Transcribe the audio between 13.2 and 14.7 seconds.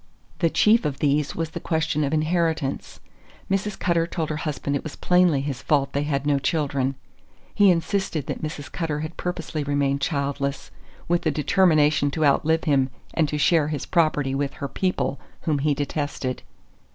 to share his property with her